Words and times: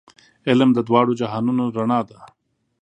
علم 0.49 0.69
د 0.73 0.79
دواړو 0.87 1.11
جهانونو 1.21 1.63
رڼا 1.77 1.99
ده. 2.09 2.19